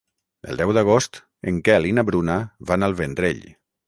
El 0.51 0.55
deu 0.61 0.71
d'agost 0.77 1.19
en 1.51 1.59
Quel 1.67 1.85
i 1.89 1.91
na 1.97 2.05
Bruna 2.07 2.39
van 2.73 2.87
al 2.89 2.97
Vendrell. 3.03 3.45